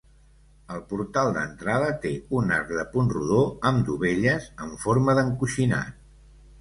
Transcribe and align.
El 0.75 0.79
portal 0.93 1.27
d'entrada 1.35 1.91
té 2.05 2.13
un 2.39 2.53
arc 2.57 2.73
de 2.79 2.87
punt 2.95 3.11
rodó 3.17 3.43
amb 3.73 3.85
dovelles 3.91 4.49
en 4.67 4.73
forma 4.87 5.17
d'encoixinat. 5.21 6.01